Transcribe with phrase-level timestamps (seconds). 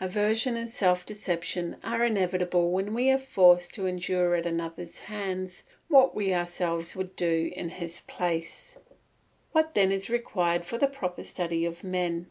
[0.00, 5.62] Aversion and self deception are inevitable when we are forced to endure at another's hands
[5.86, 8.78] what we ourselves would do in his place.
[9.52, 12.26] What then is required for the proper study of men?